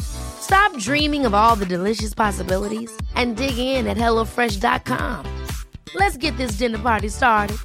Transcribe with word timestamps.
Stop 0.00 0.76
dreaming 0.78 1.26
of 1.26 1.34
all 1.34 1.56
the 1.56 1.66
delicious 1.66 2.14
possibilities 2.14 2.90
and 3.14 3.36
dig 3.36 3.58
in 3.58 3.86
at 3.86 3.96
HelloFresh.com. 3.96 5.24
Let's 5.94 6.16
get 6.16 6.36
this 6.36 6.58
dinner 6.58 6.78
party 6.78 7.08
started. 7.08 7.56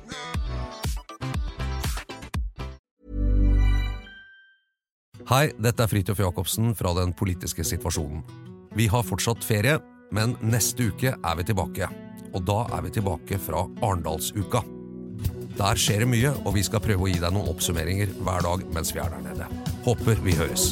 Hei, 5.27 5.49
dette 5.59 5.83
er 5.83 5.89
Fridtjof 5.91 6.19
Jacobsen 6.23 6.75
fra 6.75 6.93
Den 6.95 7.11
politiske 7.13 7.63
situasjonen. 7.67 8.21
Vi 8.79 8.85
har 8.87 9.03
fortsatt 9.03 9.43
ferie, 9.43 9.79
men 10.15 10.37
neste 10.39 10.87
uke 10.87 11.11
er 11.11 11.35
vi 11.35 11.43
tilbake. 11.49 11.89
Og 12.31 12.45
da 12.47 12.61
er 12.77 12.85
vi 12.85 12.93
tilbake 12.95 13.39
fra 13.41 13.65
Arendalsuka. 13.83 14.63
Der 15.57 15.75
skjer 15.75 16.05
det 16.05 16.11
mye, 16.13 16.31
og 16.45 16.55
vi 16.55 16.63
skal 16.63 16.79
prøve 16.85 17.07
å 17.07 17.11
gi 17.11 17.19
deg 17.19 17.35
noen 17.35 17.51
oppsummeringer 17.51 18.15
hver 18.21 18.47
dag 18.47 18.63
mens 18.71 18.93
vi 18.95 19.03
er 19.03 19.11
der 19.17 19.25
nede. 19.25 19.51
Håper 19.83 20.23
vi 20.23 20.37
høres. 20.39 20.71